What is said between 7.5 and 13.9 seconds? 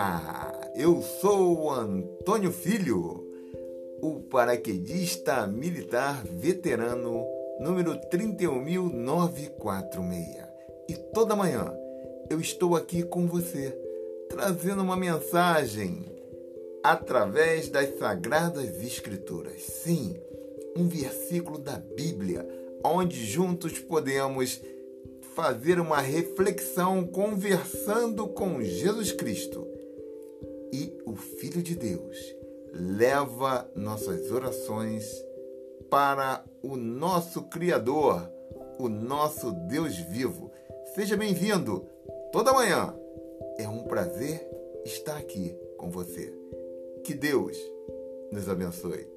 número 31946. E toda manhã eu estou aqui com você,